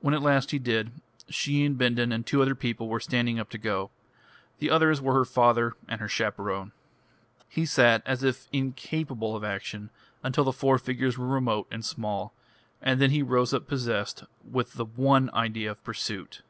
When 0.00 0.14
at 0.14 0.22
last 0.22 0.52
he 0.52 0.58
did, 0.58 0.90
she 1.28 1.66
and 1.66 1.76
Bindon 1.76 2.12
and 2.12 2.24
two 2.24 2.40
other 2.40 2.54
people 2.54 2.88
were 2.88 2.98
standing 2.98 3.38
up 3.38 3.50
to 3.50 3.58
go. 3.58 3.90
The 4.58 4.70
others 4.70 5.02
were 5.02 5.12
her 5.12 5.26
father 5.26 5.74
and 5.86 6.00
her 6.00 6.08
chaperone. 6.08 6.72
He 7.46 7.66
sat 7.66 8.02
as 8.06 8.22
if 8.24 8.48
incapable 8.54 9.36
of 9.36 9.44
action 9.44 9.90
until 10.22 10.44
the 10.44 10.54
four 10.54 10.78
figures 10.78 11.18
were 11.18 11.26
remote 11.28 11.66
and 11.70 11.84
small, 11.84 12.32
and 12.80 13.02
then 13.02 13.10
he 13.10 13.22
rose 13.22 13.52
up 13.52 13.66
possessed 13.68 14.24
with 14.50 14.76
the 14.76 14.86
one 14.86 15.28
idea 15.34 15.72
of 15.72 15.84
pursuit. 15.84 16.40